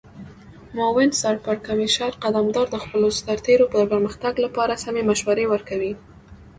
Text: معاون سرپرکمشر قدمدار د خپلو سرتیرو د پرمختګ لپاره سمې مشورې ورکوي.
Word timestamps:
معاون 0.75 1.09
سرپرکمشر 1.21 2.11
قدمدار 2.23 2.67
د 2.71 2.75
خپلو 2.83 3.07
سرتیرو 3.21 3.65
د 3.75 3.83
پرمختګ 3.91 4.33
لپاره 4.45 4.81
سمې 4.83 5.03
مشورې 5.09 5.45
ورکوي. 5.53 5.93